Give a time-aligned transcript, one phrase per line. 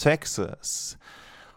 [0.00, 0.98] Texas.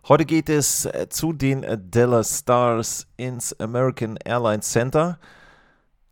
[0.10, 5.18] Heute geht es äh, zu den Dallas Stars ins American Airlines Center.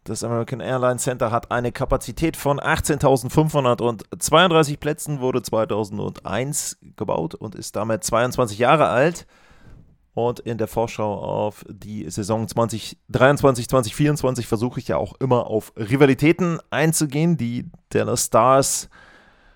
[0.05, 7.75] Das American Airlines Center hat eine Kapazität von 18.532 Plätzen, wurde 2001 gebaut und ist
[7.75, 9.27] damit 22 Jahre alt.
[10.13, 15.73] Und in der Vorschau auf die Saison 2023, 2024 versuche ich ja auch immer auf
[15.75, 17.35] Rivalitäten einzugehen.
[17.35, 18.87] Die Dallas Stars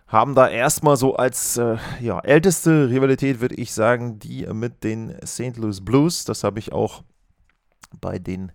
[0.08, 5.16] haben da erstmal so als äh, ja, älteste Rivalität, würde ich sagen, die mit den
[5.26, 5.58] St.
[5.58, 6.26] Louis Blues.
[6.26, 7.04] Das habe ich auch
[8.02, 8.52] bei den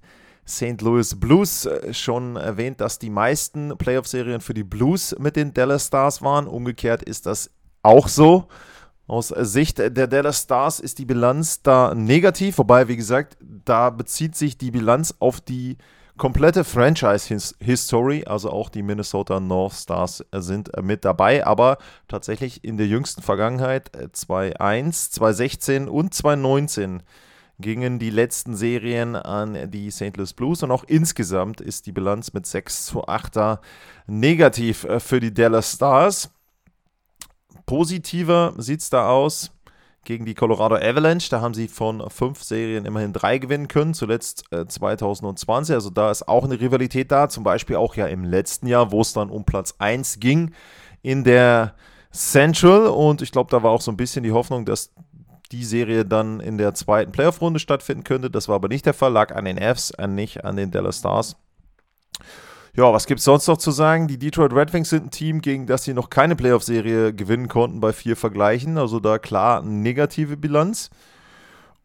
[0.46, 0.80] St.
[0.80, 5.88] Louis Blues äh, schon erwähnt, dass die meisten Playoff-Serien für die Blues mit den Dallas
[5.88, 6.46] Stars waren.
[6.46, 7.50] Umgekehrt ist das
[7.82, 8.46] auch so.
[9.08, 14.36] Aus Sicht der Dallas Stars ist die Bilanz da negativ, wobei, wie gesagt, da bezieht
[14.36, 15.78] sich die Bilanz auf die
[16.20, 22.86] komplette Franchise-History, also auch die Minnesota North Stars sind mit dabei, aber tatsächlich in der
[22.86, 27.02] jüngsten Vergangenheit 2001, 2016 und 2019
[27.58, 30.14] gingen die letzten Serien an die St.
[30.18, 33.58] Louis Blues und auch insgesamt ist die Bilanz mit 6 zu 8
[34.06, 36.30] negativ für die Dallas Stars.
[37.64, 39.52] Positiver sieht es da aus
[40.04, 41.28] gegen die Colorado Avalanche.
[41.30, 45.74] Da haben sie von fünf Serien immerhin drei gewinnen können, zuletzt äh, 2020.
[45.74, 49.00] Also da ist auch eine Rivalität da, zum Beispiel auch ja im letzten Jahr, wo
[49.00, 50.52] es dann um Platz 1 ging
[51.02, 51.74] in der
[52.12, 52.86] Central.
[52.86, 54.92] Und ich glaube, da war auch so ein bisschen die Hoffnung, dass
[55.52, 58.30] die Serie dann in der zweiten Playoff-Runde stattfinden könnte.
[58.30, 61.36] Das war aber nicht der Fall, lag an den Fs, nicht an den Dallas Stars.
[62.76, 64.06] Ja, was gibt es sonst noch zu sagen?
[64.06, 67.81] Die Detroit Red Wings sind ein Team, gegen das sie noch keine Playoff-Serie gewinnen konnten
[67.81, 68.78] bei vier Vergleichen.
[68.78, 70.91] Also da klar eine negative Bilanz.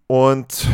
[0.07, 0.67] Und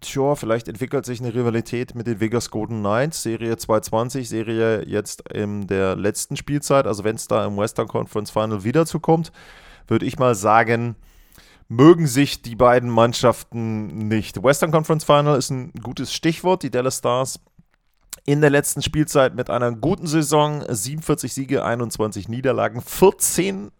[0.00, 3.22] tja, vielleicht entwickelt sich eine Rivalität mit den Vegas Golden Knights.
[3.22, 6.86] Serie 220, Serie jetzt in der letzten Spielzeit.
[6.86, 9.32] Also wenn es da im Western Conference Final wieder zukommt,
[9.86, 10.96] würde ich mal sagen,
[11.68, 14.42] mögen sich die beiden Mannschaften nicht.
[14.42, 16.62] Western Conference Final ist ein gutes Stichwort.
[16.62, 17.40] Die Dallas Stars
[18.28, 23.70] in der letzten Spielzeit mit einer guten Saison, 47 Siege, 21 Niederlagen, 14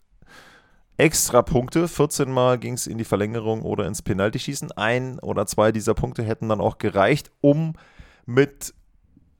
[0.96, 1.86] extra Punkte.
[1.86, 4.72] 14 Mal ging es in die Verlängerung oder ins Penaltyschießen.
[4.72, 7.74] Ein oder zwei dieser Punkte hätten dann auch gereicht, um
[8.24, 8.72] mit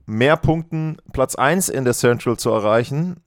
[0.05, 3.23] mehr Punkten Platz 1 in der Central zu erreichen.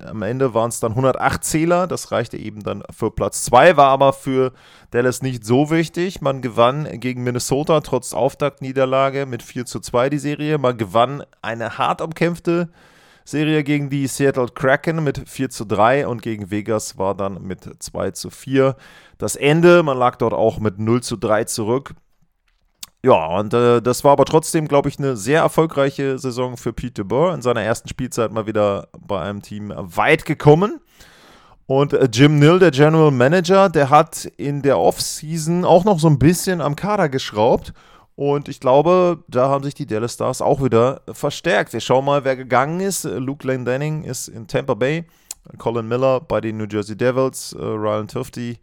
[0.00, 3.88] Am Ende waren es dann 108 Zähler, das reichte eben dann für Platz 2, war
[3.88, 4.52] aber für
[4.90, 6.20] Dallas nicht so wichtig.
[6.20, 10.58] Man gewann gegen Minnesota trotz Auftaktniederlage mit 4 zu 2 die Serie.
[10.58, 12.68] Man gewann eine hart umkämpfte
[13.24, 17.68] Serie gegen die Seattle Kraken mit 4 zu 3 und gegen Vegas war dann mit
[17.78, 18.74] 2 zu 4
[19.18, 19.82] das Ende.
[19.82, 21.94] Man lag dort auch mit 0 zu 3 zurück.
[23.04, 27.02] Ja, und äh, das war aber trotzdem, glaube ich, eine sehr erfolgreiche Saison für Pete
[27.02, 27.34] DeBoer.
[27.34, 30.80] In seiner ersten Spielzeit mal wieder bei einem Team weit gekommen.
[31.66, 36.08] Und äh, Jim Nill, der General Manager, der hat in der Offseason auch noch so
[36.08, 37.72] ein bisschen am Kader geschraubt.
[38.16, 41.72] Und ich glaube, da haben sich die Dallas Stars auch wieder verstärkt.
[41.72, 43.04] Wir schauen mal, wer gegangen ist.
[43.04, 45.04] Luke Denning ist in Tampa Bay.
[45.56, 47.52] Colin Miller bei den New Jersey Devils.
[47.52, 48.58] Äh, Ryan Tufty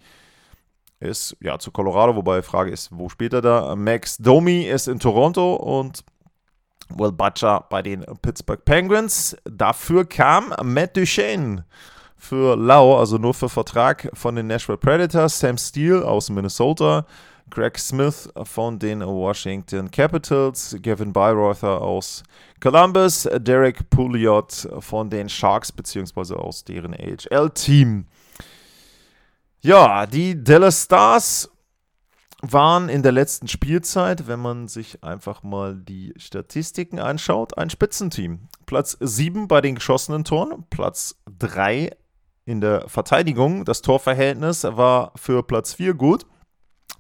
[1.00, 3.76] ist ja zu Colorado, wobei die Frage ist, wo spielt er da?
[3.76, 6.04] Max Domi ist in Toronto und
[6.90, 9.36] Will Butcher bei den Pittsburgh Penguins.
[9.44, 11.66] Dafür kam Matt Duchesne
[12.18, 17.06] für Lau, also nur für Vertrag von den Nashville Predators, Sam Steele aus Minnesota,
[17.50, 22.24] Greg Smith von den Washington Capitals, Gavin Byreuther aus
[22.60, 28.06] Columbus, Derek Pouliot von den Sharks beziehungsweise aus deren AHL-Team.
[29.66, 31.50] Ja, die Dallas Stars
[32.40, 38.48] waren in der letzten Spielzeit, wenn man sich einfach mal die Statistiken anschaut, ein Spitzenteam.
[38.68, 41.90] Platz 7 bei den geschossenen Toren, Platz 3
[42.46, 43.66] in der Verteidigung.
[43.66, 46.28] Das Torverhältnis war für Platz 4 gut.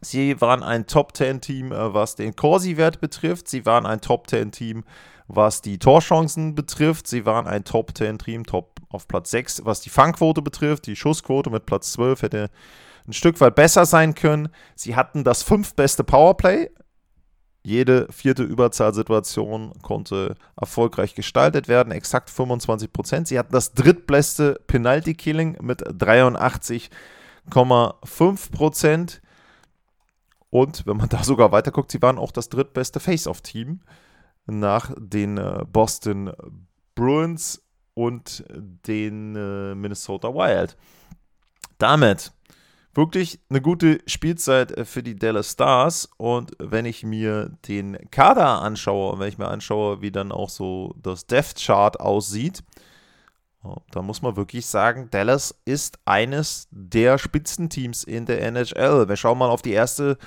[0.01, 3.47] Sie waren ein Top-10-Team, äh, was den Corsi-Wert betrifft.
[3.47, 4.85] Sie waren ein Top-10-Team,
[5.27, 7.07] was die Torchancen betrifft.
[7.07, 10.87] Sie waren ein Top-10-Team, Top auf Platz 6, was die Fangquote betrifft.
[10.87, 12.49] Die Schussquote mit Platz 12 hätte
[13.07, 14.49] ein Stück weit besser sein können.
[14.75, 16.69] Sie hatten das fünftbeste Powerplay.
[17.63, 23.27] Jede vierte Überzahlsituation konnte erfolgreich gestaltet werden, exakt 25 Prozent.
[23.27, 26.91] Sie hatten das drittbeste Penalty-Killing mit 83
[27.49, 29.21] 4,5%.
[30.49, 33.81] Und wenn man da sogar weiter guckt, sie waren auch das drittbeste Face-Off-Team
[34.45, 36.31] nach den äh, Boston
[36.95, 37.61] Bruins
[37.93, 40.77] und den äh, Minnesota Wild.
[41.77, 42.31] Damit
[42.95, 46.09] wirklich eine gute Spielzeit äh, für die Dallas Stars.
[46.17, 50.95] Und wenn ich mir den Kader anschaue, wenn ich mir anschaue, wie dann auch so
[50.97, 52.63] das Death Chart aussieht,
[53.63, 59.07] oh, da muss man wirklich sagen, Dallas ist eines der Spitzenteams in der NHL.
[59.07, 60.17] Wir schauen mal auf die erste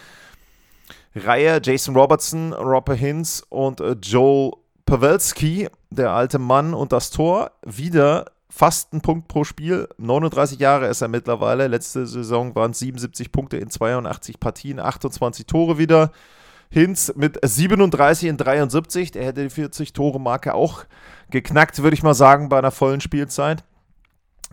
[1.19, 1.61] Reihe.
[1.62, 4.53] Jason Robertson, Robert Hintz und äh, Joel
[4.87, 9.88] Pavelski, der alte Mann und das Tor, wieder fast ein Punkt pro Spiel.
[9.99, 11.67] 39 Jahre ist er mittlerweile.
[11.67, 16.11] Letzte Saison waren es 77 Punkte in 82 Partien, 28 Tore wieder.
[16.70, 19.11] Hinz mit 37 in 73.
[19.12, 20.85] Der hätte die 40-Tore-Marke auch
[21.31, 23.65] geknackt, würde ich mal sagen, bei einer vollen Spielzeit.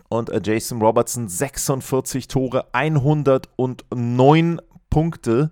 [0.08, 5.50] Und äh, Jason Robertson 46 Tore, 109 Punkte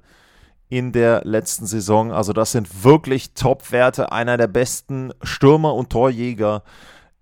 [0.75, 2.11] in der letzten Saison.
[2.11, 4.11] Also das sind wirklich Top-Werte.
[4.11, 6.65] Einer der besten Stürmer und Torjäger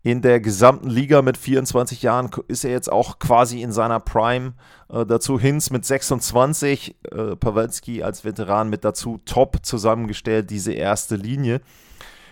[0.02, 4.54] in der gesamten Liga mit 24 Jahren ist er jetzt auch quasi in seiner Prime.
[4.88, 11.16] Äh, dazu Hinz mit 26, äh, Pawelski als Veteran mit dazu top zusammengestellt, diese erste
[11.16, 11.60] Linie.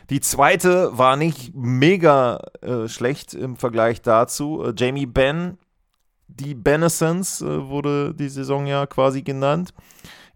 [0.09, 4.65] Die zweite war nicht mega äh, schlecht im Vergleich dazu.
[4.65, 5.59] Äh, Jamie Benn,
[6.29, 9.75] die Benessence äh, wurde die Saison ja quasi genannt.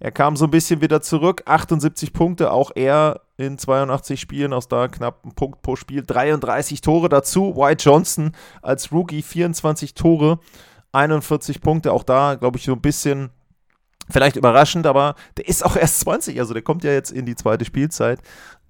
[0.01, 4.69] Er kam so ein bisschen wieder zurück, 78 Punkte, auch er in 82 Spielen, aus
[4.69, 7.57] da knapp ein Punkt pro Spiel, 33 Tore dazu.
[7.57, 8.33] White Johnson
[8.63, 10.39] als Rookie 24 Tore,
[10.93, 13.31] 41 Punkte, auch da glaube ich so ein bisschen
[14.09, 17.37] vielleicht überraschend, aber der ist auch erst 20, also der kommt ja jetzt in die
[17.37, 18.21] zweite Spielzeit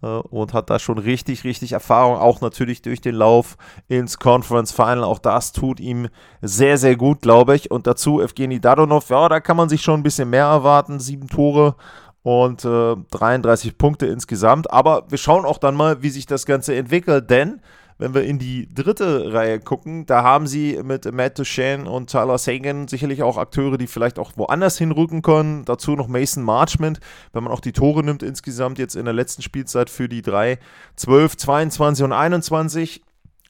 [0.05, 3.57] und hat da schon richtig, richtig Erfahrung, auch natürlich durch den Lauf
[3.89, 5.05] ins Conference Final.
[5.05, 6.09] Auch das tut ihm
[6.43, 7.71] sehr, sehr gut, glaube ich.
[7.71, 11.01] Und dazu Evgeny Dadonov, ja, da kann man sich schon ein bisschen mehr erwarten.
[11.01, 11.77] Sieben Tore
[12.23, 14.71] und äh, 33 Punkte insgesamt.
[14.71, 17.61] Aber wir schauen auch dann mal, wie sich das Ganze entwickelt, denn
[17.99, 22.39] wenn wir in die dritte Reihe gucken, da haben sie mit Matt Duchesne und Tyler
[22.39, 25.65] Sagan sicherlich auch Akteure, die vielleicht auch woanders hinrücken können.
[25.65, 26.99] Dazu noch Mason Marchment,
[27.33, 30.59] wenn man auch die Tore nimmt insgesamt jetzt in der letzten Spielzeit für die drei,
[30.97, 33.03] 12, 22 und 21.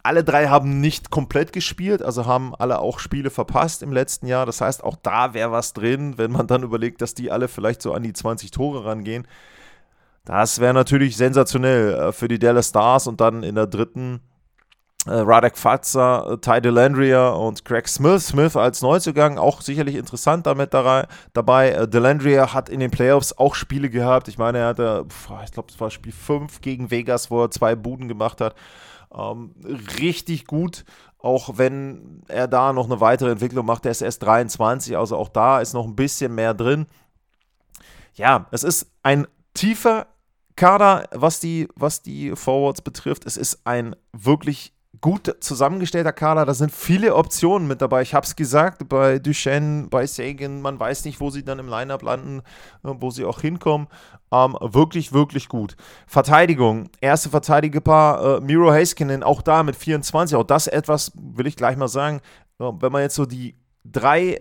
[0.02, 4.44] Alle drei haben nicht komplett gespielt, also haben alle auch Spiele verpasst im letzten Jahr.
[4.44, 7.80] Das heißt, auch da wäre was drin, wenn man dann überlegt, dass die alle vielleicht
[7.80, 9.26] so an die 20 Tore rangehen.
[10.26, 14.20] Das wäre natürlich sensationell äh, für die Dallas Stars und dann in der dritten
[15.06, 18.28] Radek Fatzer, äh, Ty Delandria und Craig Smith.
[18.28, 21.70] Smith als Neuzugang auch sicherlich interessant damit dabei.
[21.70, 24.28] Äh, Delandria hat in den Playoffs auch Spiele gehabt.
[24.28, 25.06] Ich meine, er hatte,
[25.44, 28.54] ich glaube, es war Spiel 5 gegen Vegas, wo er zwei Buden gemacht hat.
[29.14, 29.54] Ähm,
[30.00, 30.84] richtig gut,
[31.18, 33.84] auch wenn er da noch eine weitere Entwicklung macht.
[33.84, 36.86] Der ist erst 23, also auch da ist noch ein bisschen mehr drin.
[38.14, 40.06] Ja, es ist ein tiefer
[40.56, 43.26] Kader, was die, was die Forwards betrifft.
[43.26, 44.73] Es ist ein wirklich
[45.04, 46.46] gut zusammengestellter Kader.
[46.46, 48.00] Da sind viele Optionen mit dabei.
[48.00, 51.68] Ich habe es gesagt, bei Duchenne, bei Sagan, man weiß nicht, wo sie dann im
[51.68, 53.86] Lineup landen, äh, wo sie auch hinkommen.
[54.32, 55.76] Ähm, wirklich, wirklich gut.
[56.06, 60.38] Verteidigung, erste Verteidigerpaar, äh, Miro Haskinen, auch da mit 24.
[60.38, 62.22] Auch das etwas, will ich gleich mal sagen,
[62.58, 64.40] äh, wenn man jetzt so die drei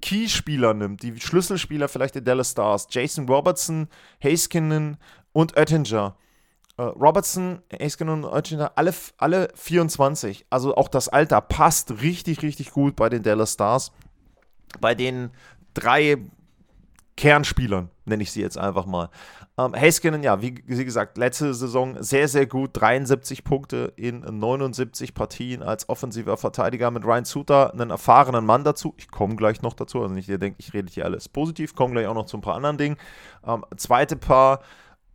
[0.00, 3.88] Key-Spieler nimmt, die Schlüsselspieler vielleicht der Dallas Stars, Jason Robertson,
[4.22, 4.96] Haskinen
[5.32, 6.14] und Oettinger
[6.82, 10.46] Robertson, Esken und Oettinger, alle, alle 24.
[10.50, 13.92] Also auch das Alter passt richtig, richtig gut bei den Dallas Stars.
[14.80, 15.30] Bei den
[15.72, 16.18] drei
[17.16, 19.08] Kernspielern, nenne ich sie jetzt einfach mal.
[19.56, 22.70] Ähm, Haskinen, ja, wie, wie, gesagt, letzte Saison sehr, sehr gut.
[22.72, 28.94] 73 Punkte in 79 Partien als offensiver Verteidiger mit Ryan Suter, einen erfahrenen Mann dazu.
[28.96, 30.02] Ich komme gleich noch dazu.
[30.02, 31.76] Also nicht, ihr denkt, ich rede hier alles positiv.
[31.76, 32.96] Komme gleich auch noch zu ein paar anderen Dingen.
[33.46, 34.60] Ähm, zweite Paar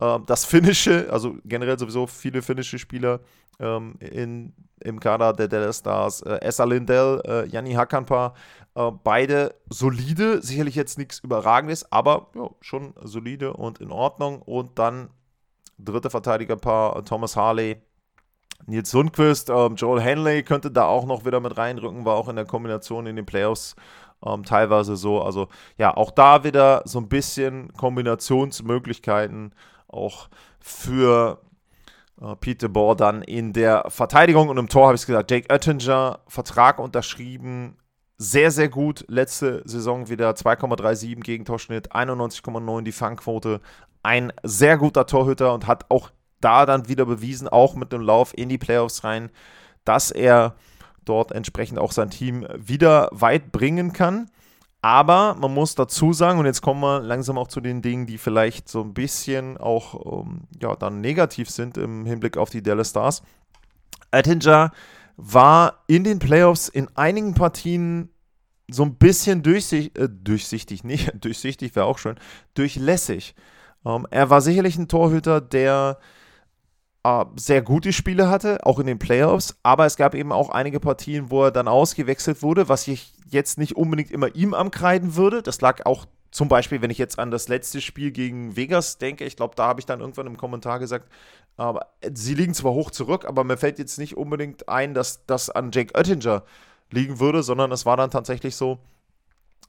[0.00, 3.20] ähm, das Finnische, also generell sowieso viele finnische Spieler
[3.58, 6.22] ähm, in, im Kader der Dallas Stars.
[6.22, 8.34] Äh, Essa Lindell, äh, Janni Hakanpa,
[8.74, 14.42] äh, beide solide, sicherlich jetzt nichts Überragendes, aber ja, schon solide und in Ordnung.
[14.42, 15.10] Und dann
[15.78, 17.76] dritte Verteidigerpaar, äh, Thomas Harley,
[18.66, 22.36] Nils Sundquist, ähm, Joel Henley könnte da auch noch wieder mit reinrücken, war auch in
[22.36, 23.74] der Kombination in den Playoffs
[24.24, 25.22] ähm, teilweise so.
[25.22, 29.52] Also ja, auch da wieder so ein bisschen Kombinationsmöglichkeiten
[29.92, 30.28] auch
[30.60, 31.40] für
[32.20, 36.20] äh, Peter Bohr dann in der Verteidigung und im Tor habe ich gesagt, Jake Oettinger,
[36.26, 37.76] Vertrag unterschrieben,
[38.22, 39.06] sehr, sehr gut.
[39.08, 43.62] Letzte Saison wieder 2,37 Gegentorschnitt, 91,9 die Fangquote.
[44.02, 48.36] Ein sehr guter Torhüter und hat auch da dann wieder bewiesen, auch mit dem Lauf
[48.36, 49.30] in die Playoffs rein,
[49.86, 50.54] dass er
[51.06, 54.30] dort entsprechend auch sein Team wieder weit bringen kann.
[54.82, 58.16] Aber man muss dazu sagen, und jetzt kommen wir langsam auch zu den Dingen, die
[58.16, 62.90] vielleicht so ein bisschen auch ähm, ja, dann negativ sind im Hinblick auf die Dallas
[62.90, 63.22] Stars.
[64.10, 64.72] Attinger
[65.16, 68.08] war in den Playoffs in einigen Partien
[68.70, 72.16] so ein bisschen durchsicht, äh, durchsichtig, nicht durchsichtig wäre auch schön,
[72.54, 73.34] durchlässig.
[73.84, 75.98] Ähm, er war sicherlich ein Torhüter, der
[77.04, 80.80] äh, sehr gute Spiele hatte, auch in den Playoffs, aber es gab eben auch einige
[80.80, 85.42] Partien, wo er dann ausgewechselt wurde, was ich jetzt nicht unbedingt immer ihm ankreiden würde.
[85.42, 89.24] Das lag auch zum Beispiel, wenn ich jetzt an das letzte Spiel gegen Vegas denke,
[89.24, 91.08] ich glaube, da habe ich dann irgendwann im Kommentar gesagt,
[91.56, 95.50] aber sie liegen zwar hoch zurück, aber mir fällt jetzt nicht unbedingt ein, dass das
[95.50, 96.44] an Jake Oettinger
[96.90, 98.78] liegen würde, sondern es war dann tatsächlich so,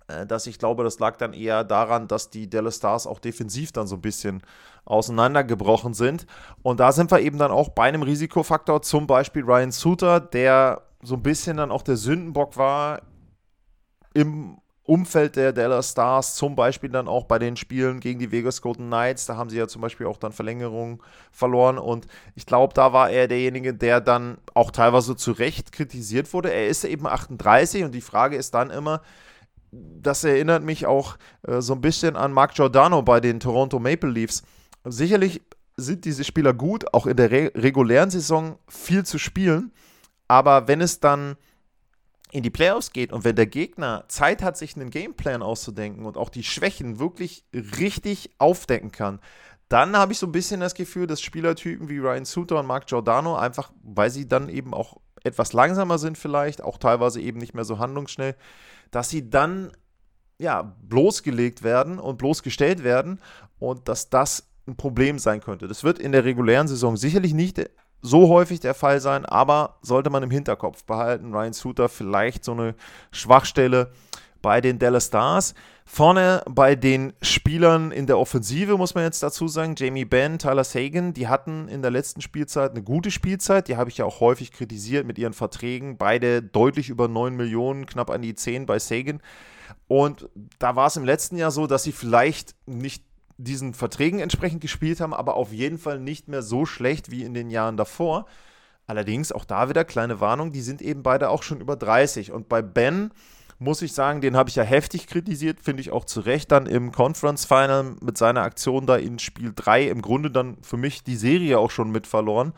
[0.08, 3.72] äh, dass ich glaube, das lag dann eher daran, dass die Dallas Stars auch defensiv
[3.72, 4.42] dann so ein bisschen
[4.86, 6.26] auseinandergebrochen sind.
[6.62, 10.84] Und da sind wir eben dann auch bei einem Risikofaktor, zum Beispiel Ryan Suter, der
[11.04, 13.02] so ein bisschen dann auch der Sündenbock war
[14.14, 18.62] im Umfeld der Dallas Stars, zum Beispiel dann auch bei den Spielen gegen die Vegas
[18.62, 21.00] Golden Knights, da haben sie ja zum Beispiel auch dann Verlängerungen
[21.32, 26.34] verloren und ich glaube, da war er derjenige, der dann auch teilweise zu Recht kritisiert
[26.34, 26.52] wurde.
[26.52, 29.02] Er ist eben 38 und die Frage ist dann immer,
[29.72, 34.10] das erinnert mich auch äh, so ein bisschen an Mark Giordano bei den Toronto Maple
[34.10, 34.44] Leafs.
[34.84, 35.42] Sicherlich
[35.78, 39.72] sind diese Spieler gut, auch in der re regulären Saison viel zu spielen,
[40.28, 41.38] aber wenn es dann
[42.32, 46.18] in die Playoffs geht und wenn der Gegner Zeit hat, sich einen Gameplan auszudenken und
[46.18, 49.20] auch die Schwächen wirklich richtig aufdecken kann,
[49.68, 52.88] dann habe ich so ein bisschen das Gefühl, dass Spielertypen wie Ryan Suter und Mark
[52.88, 57.54] Giordano einfach, weil sie dann eben auch etwas langsamer sind vielleicht, auch teilweise eben nicht
[57.54, 58.36] mehr so handlungsschnell,
[58.92, 59.72] dass sie dann
[60.40, 63.22] ja bloßgelegt werden und bloßgestellt werden
[63.60, 65.68] und dass das ein Problem sein könnte.
[65.68, 67.62] Das wird in der regulären Saison sicherlich nicht
[68.02, 72.54] so häufig der Fall sein, aber sollte man im Hinterkopf behalten, Ryan Suter vielleicht so
[72.54, 72.76] eine
[73.12, 73.92] Schwachstelle
[74.42, 75.54] bei den Dallas Stars.
[75.86, 80.64] Vorne bei den Spielern in der Offensive muss man jetzt dazu sagen, Jamie Benn, Tyler
[80.64, 84.22] Sagan, die hatten in der letzten Spielzeit eine gute Spielzeit, die habe ich ja auch
[84.22, 88.80] häufig kritisiert mit ihren Verträgen, beide deutlich über 9 Millionen, knapp an die 10 bei
[88.80, 89.22] Sagan.
[89.88, 90.30] Und
[90.60, 93.04] da war es im letzten Jahr so, dass sie vielleicht nicht
[93.44, 97.34] diesen Verträgen entsprechend gespielt haben, aber auf jeden Fall nicht mehr so schlecht wie in
[97.34, 98.26] den Jahren davor.
[98.88, 102.32] Allerdings auch da wieder kleine Warnung, die sind eben beide auch schon über 30.
[102.32, 103.12] Und bei Ben
[103.58, 106.66] muss ich sagen, den habe ich ja heftig kritisiert, finde ich auch zu Recht dann
[106.66, 111.04] im Conference Final mit seiner Aktion da in Spiel 3 im Grunde dann für mich
[111.04, 112.54] die Serie auch schon mit verloren,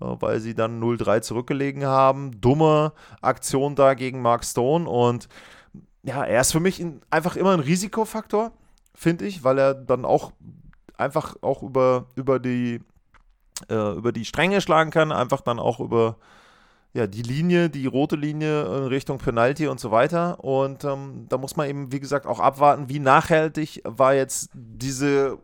[0.00, 2.40] äh, weil sie dann 0-3 zurückgelegen haben.
[2.40, 5.28] Dumme Aktion da gegen Mark Stone und
[6.04, 8.52] ja, er ist für mich einfach immer ein Risikofaktor
[8.94, 10.32] finde ich, weil er dann auch
[10.96, 12.80] einfach auch über, über, die,
[13.68, 16.16] äh, über die Stränge schlagen kann, einfach dann auch über
[16.92, 20.42] ja, die Linie, die rote Linie in Richtung Penalty und so weiter.
[20.44, 25.38] Und ähm, da muss man eben, wie gesagt, auch abwarten, wie nachhaltig war jetzt diese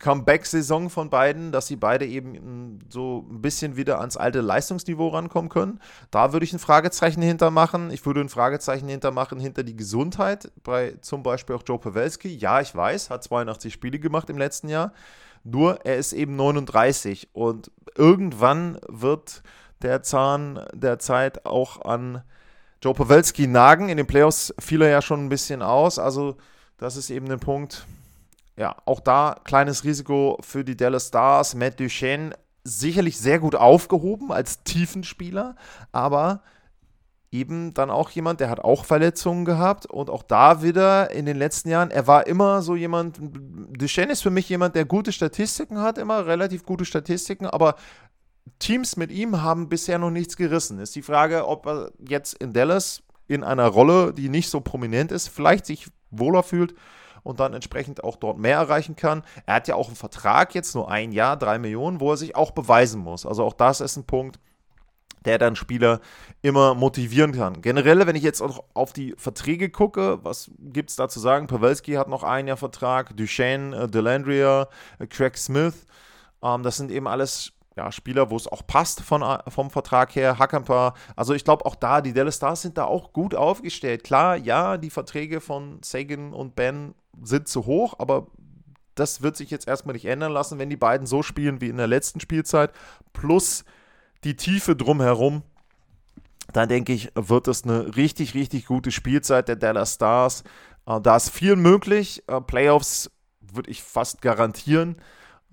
[0.00, 5.48] Comeback-Saison von beiden, dass sie beide eben so ein bisschen wieder ans alte Leistungsniveau rankommen
[5.48, 5.80] können.
[6.10, 7.90] Da würde ich ein Fragezeichen hintermachen.
[7.90, 12.28] Ich würde ein Fragezeichen hintermachen hinter die Gesundheit bei zum Beispiel auch Joe Pawelski.
[12.28, 14.92] Ja, ich weiß, hat 82 Spiele gemacht im letzten Jahr.
[15.44, 19.42] Nur er ist eben 39 und irgendwann wird
[19.82, 22.22] der Zahn der Zeit auch an
[22.82, 23.88] Joe Pawelski nagen.
[23.88, 25.98] In den Playoffs fiel er ja schon ein bisschen aus.
[25.98, 26.36] Also
[26.76, 27.86] das ist eben ein Punkt,
[28.58, 31.54] ja, auch da kleines Risiko für die Dallas Stars.
[31.54, 32.34] Matt Duchesne
[32.64, 35.54] sicherlich sehr gut aufgehoben als Tiefenspieler,
[35.92, 36.42] aber
[37.30, 41.36] eben dann auch jemand, der hat auch Verletzungen gehabt und auch da wieder in den
[41.36, 45.78] letzten Jahren, er war immer so jemand, Duchesne ist für mich jemand, der gute Statistiken
[45.78, 47.76] hat, immer relativ gute Statistiken, aber
[48.58, 50.80] Teams mit ihm haben bisher noch nichts gerissen.
[50.80, 55.12] Ist die Frage, ob er jetzt in Dallas in einer Rolle, die nicht so prominent
[55.12, 56.74] ist, vielleicht sich wohler fühlt
[57.28, 59.22] und dann entsprechend auch dort mehr erreichen kann.
[59.44, 62.34] Er hat ja auch einen Vertrag jetzt, nur ein Jahr, drei Millionen, wo er sich
[62.34, 63.26] auch beweisen muss.
[63.26, 64.40] Also auch das ist ein Punkt,
[65.26, 66.00] der dann Spieler
[66.40, 67.60] immer motivieren kann.
[67.60, 71.48] Generell, wenn ich jetzt auch auf die Verträge gucke, was gibt es da zu sagen?
[71.48, 74.68] Pawelski hat noch ein Jahr Vertrag, Duchesne, äh, Delandria,
[74.98, 75.86] äh, Craig Smith.
[76.42, 80.14] Ähm, das sind eben alles ja, Spieler, wo es auch passt von, äh, vom Vertrag
[80.16, 80.38] her.
[80.38, 84.02] Hackamper, also ich glaube auch da, die Dallas Stars sind da auch gut aufgestellt.
[84.02, 88.28] Klar, ja, die Verträge von Sagan und Ben sind zu hoch, aber
[88.94, 91.76] das wird sich jetzt erstmal nicht ändern lassen, wenn die beiden so spielen wie in
[91.76, 92.72] der letzten Spielzeit,
[93.12, 93.64] plus
[94.24, 95.42] die Tiefe drumherum.
[96.52, 100.42] Dann denke ich, wird es eine richtig, richtig gute Spielzeit der Dallas Stars.
[100.86, 102.24] Äh, da ist viel möglich.
[102.26, 103.10] Äh, Playoffs
[103.40, 104.96] würde ich fast garantieren.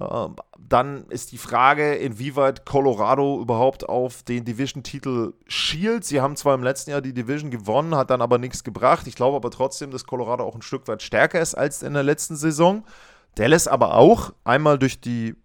[0.02, 6.04] Ähm, dann ist die Frage, inwieweit Colorado überhaupt auf den Division-Titel schielt.
[6.06, 9.08] Sie haben zwar im letzten Jahr die Division gewonnen, hat dann aber nichts gebracht.
[9.08, 12.04] Ich glaube aber trotzdem, dass Colorado auch ein Stück weit stärker ist als in der
[12.04, 12.84] letzten Saison.
[13.36, 15.36] Dallas aber auch, einmal durch die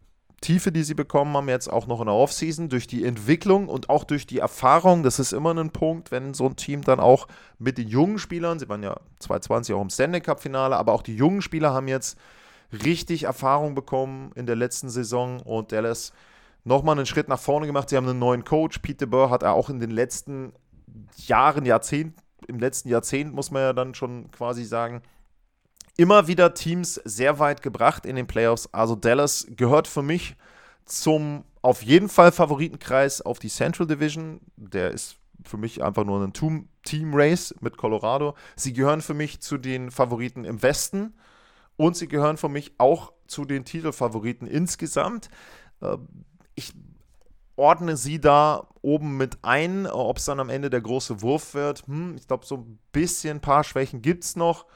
[0.40, 3.90] Tiefe, die sie bekommen haben, jetzt auch noch in der Offseason, durch die Entwicklung und
[3.90, 5.02] auch durch die Erfahrung.
[5.02, 7.28] Das ist immer ein Punkt, wenn so ein Team dann auch
[7.58, 11.14] mit den jungen Spielern, sie waren ja 2020 auch im Stanley Cup-Finale, aber auch die
[11.14, 12.16] jungen Spieler haben jetzt
[12.72, 16.12] richtig Erfahrung bekommen in der letzten Saison und Dallas
[16.64, 17.88] nochmal einen Schritt nach vorne gemacht.
[17.88, 18.78] Sie haben einen neuen Coach.
[18.78, 20.52] Peter Burr hat er auch in den letzten
[21.16, 25.02] Jahren, Jahrzehnten, im letzten Jahrzehnt muss man ja dann schon quasi sagen,
[25.96, 28.68] immer wieder Teams sehr weit gebracht in den Playoffs.
[28.72, 30.36] Also Dallas gehört für mich
[30.84, 34.40] zum auf jeden Fall Favoritenkreis auf die Central Division.
[34.56, 38.34] Der ist für mich einfach nur ein Team Race mit Colorado.
[38.56, 41.14] Sie gehören für mich zu den Favoriten im Westen.
[41.80, 45.30] Und sie gehören für mich auch zu den Titelfavoriten insgesamt.
[45.80, 46.74] Ähm, ich
[47.56, 49.86] ordne sie da oben mit ein.
[49.86, 53.38] Ob es dann am Ende der große Wurf wird, hm, ich glaube, so ein bisschen
[53.38, 54.66] ein paar Schwächen gibt es noch.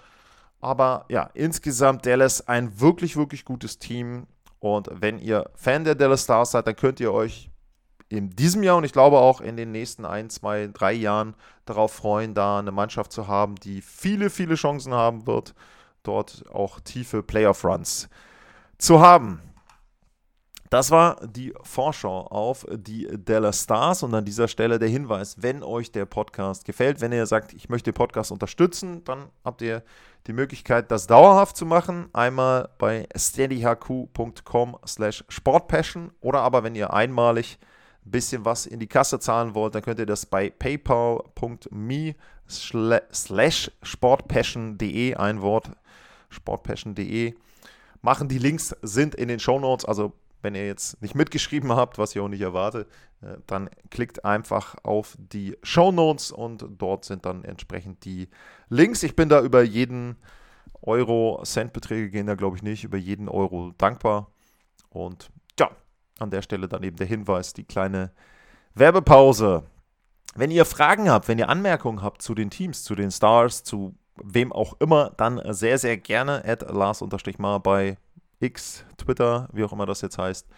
[0.62, 4.26] Aber ja, insgesamt Dallas ein wirklich, wirklich gutes Team.
[4.58, 7.50] Und wenn ihr Fan der Dallas Stars seid, dann könnt ihr euch
[8.08, 11.34] in diesem Jahr und ich glaube auch in den nächsten ein, zwei, drei Jahren
[11.66, 15.54] darauf freuen, da eine Mannschaft zu haben, die viele, viele Chancen haben wird,
[16.04, 18.08] dort auch tiefe Playoff-Runs
[18.78, 19.40] zu haben.
[20.70, 25.62] Das war die Vorschau auf die Dallas Stars und an dieser Stelle der Hinweis, wenn
[25.62, 29.84] euch der Podcast gefällt, wenn ihr sagt, ich möchte den Podcast unterstützen, dann habt ihr
[30.26, 32.08] die Möglichkeit, das dauerhaft zu machen.
[32.12, 37.58] Einmal bei steadyhq.com slash sportpassion oder aber wenn ihr einmalig
[38.06, 42.14] ein bisschen was in die Kasse zahlen wollt, dann könnt ihr das bei paypal.me
[42.48, 45.70] slash sportpassion.de ein Wort
[46.28, 47.34] sportpassion.de
[48.02, 48.28] machen.
[48.28, 52.14] Die Links sind in den Show Notes, also wenn ihr jetzt nicht mitgeschrieben habt, was
[52.14, 52.86] ich auch nicht erwarte,
[53.22, 58.28] äh, dann klickt einfach auf die Show Notes und dort sind dann entsprechend die
[58.68, 59.02] Links.
[59.02, 60.16] Ich bin da über jeden
[60.82, 64.30] Euro, Centbeträge gehen da glaube ich nicht, über jeden Euro dankbar.
[64.90, 65.30] Und
[66.18, 68.10] an der Stelle dann eben der Hinweis, die kleine
[68.74, 69.64] Werbepause.
[70.34, 73.94] Wenn ihr Fragen habt, wenn ihr Anmerkungen habt zu den Teams, zu den Stars, zu
[74.16, 77.98] wem auch immer, dann sehr, sehr gerne at Lars-Mar bei
[78.40, 80.48] X, Twitter, wie auch immer das jetzt heißt.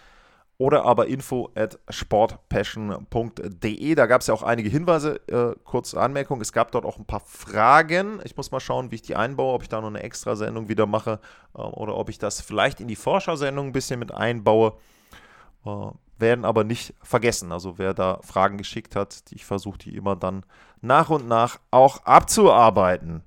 [0.58, 3.94] Oder aber info at sportpassion.de.
[3.94, 5.20] Da gab es ja auch einige Hinweise.
[5.28, 8.20] Äh, kurze Anmerkung: Es gab dort auch ein paar Fragen.
[8.24, 10.70] Ich muss mal schauen, wie ich die einbaue, ob ich da noch eine extra Sendung
[10.70, 11.20] wieder mache
[11.54, 14.72] äh, oder ob ich das vielleicht in die Vorschau-Sendung ein bisschen mit einbaue.
[15.66, 17.52] Äh, werden aber nicht vergessen.
[17.52, 20.44] Also, wer da Fragen geschickt hat, ich versuche die immer dann
[20.80, 23.22] nach und nach auch abzuarbeiten.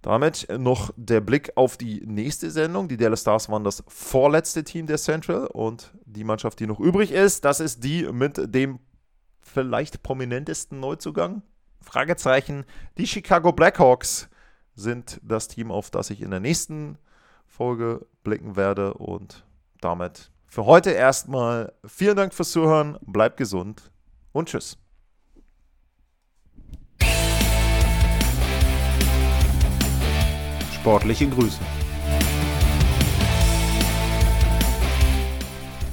[0.00, 2.88] Damit noch der Blick auf die nächste Sendung.
[2.88, 7.10] Die Dallas Stars waren das vorletzte Team der Central und die Mannschaft, die noch übrig
[7.10, 8.80] ist, das ist die mit dem
[9.40, 11.42] vielleicht prominentesten Neuzugang.
[11.80, 12.64] Fragezeichen.
[12.98, 14.28] Die Chicago Blackhawks
[14.74, 16.98] sind das Team, auf das ich in der nächsten
[17.46, 18.94] Folge blicken werde.
[18.94, 19.44] Und
[19.80, 22.96] damit für heute erstmal vielen Dank fürs Zuhören.
[23.00, 23.90] Bleibt gesund
[24.30, 24.78] und tschüss.
[30.72, 31.58] Sportliche Grüße.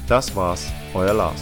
[0.07, 1.41] Das war's, euer Lars.